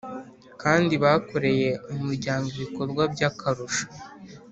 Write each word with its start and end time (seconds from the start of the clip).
kandi 0.61 0.93
bakoreye 1.03 1.69
Umuryango 1.93 2.47
ibikorwa 2.53 3.03
by 3.13 3.21
akarusho 3.29 3.85